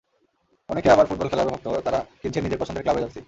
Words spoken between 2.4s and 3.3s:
নিজের পছন্দের ক্লাবের জার্সি।